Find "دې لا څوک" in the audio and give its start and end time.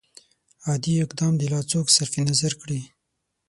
1.39-1.85